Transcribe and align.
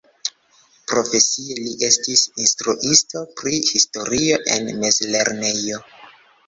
Profesie 0.91 1.57
li 1.59 1.75
estis 1.89 2.25
instruisto 2.45 3.23
pri 3.43 3.55
historio 3.75 4.43
en 4.57 4.75
mezlernejo. 4.85 5.83